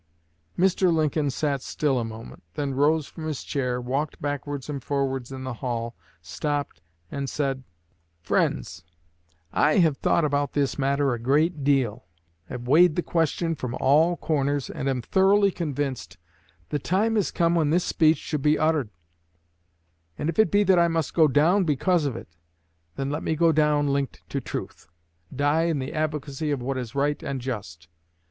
Mr. 0.57 0.91
Lincoln 0.91 1.29
sat 1.29 1.61
still 1.61 1.99
a 1.99 2.03
moment, 2.03 2.41
then 2.55 2.73
rose 2.73 3.05
from 3.05 3.27
his 3.27 3.43
chair, 3.43 3.79
walked 3.79 4.19
backwards 4.19 4.67
and 4.67 4.83
forwards 4.83 5.31
in 5.31 5.43
the 5.43 5.53
hall, 5.61 5.93
stopped, 6.23 6.81
and 7.11 7.29
said: 7.29 7.63
'Friends, 8.23 8.83
I 9.53 9.77
have 9.77 9.97
thought 9.97 10.25
about 10.25 10.53
this 10.53 10.79
matter 10.79 11.13
a 11.13 11.19
great 11.19 11.63
deal, 11.63 12.07
have 12.45 12.67
weighed 12.67 12.95
the 12.95 13.03
questions 13.03 13.59
from 13.59 13.75
all 13.79 14.17
corners, 14.17 14.71
and 14.71 14.89
am 14.89 15.03
thoroughly 15.03 15.51
convinced 15.51 16.17
the 16.69 16.79
time 16.79 17.15
has 17.15 17.29
come 17.29 17.53
when 17.53 17.69
this 17.69 17.83
speech 17.83 18.17
should 18.17 18.41
be 18.41 18.57
uttered; 18.57 18.89
and 20.17 20.29
if 20.29 20.39
it 20.39 20.49
be 20.49 20.63
that 20.63 20.79
I 20.79 20.87
must 20.87 21.13
go 21.13 21.27
down 21.27 21.63
because 21.63 22.05
of 22.07 22.15
it, 22.15 22.27
then 22.95 23.11
let 23.11 23.21
me 23.21 23.35
go 23.35 23.51
down 23.51 23.89
linked 23.89 24.27
to 24.29 24.41
truth 24.41 24.87
die 25.31 25.65
in 25.65 25.77
the 25.77 25.93
advocacy 25.93 26.49
of 26.49 26.59
what 26.59 26.79
is 26.79 26.95
right 26.95 27.21
and 27.21 27.39
just. 27.39 27.87